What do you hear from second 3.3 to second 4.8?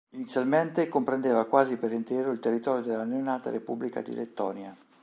repubblica di Lettonia.